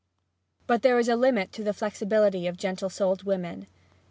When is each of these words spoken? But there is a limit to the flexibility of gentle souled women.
But 0.65 0.81
there 0.81 0.97
is 0.97 1.07
a 1.09 1.15
limit 1.15 1.51
to 1.51 1.63
the 1.63 1.75
flexibility 1.75 2.47
of 2.47 2.57
gentle 2.57 2.89
souled 2.89 3.21
women. 3.21 3.67